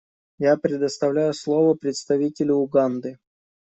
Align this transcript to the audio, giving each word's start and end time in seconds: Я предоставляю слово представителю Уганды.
Я 0.39 0.57
предоставляю 0.57 1.31
слово 1.35 1.75
представителю 1.75 2.55
Уганды. 2.55 3.19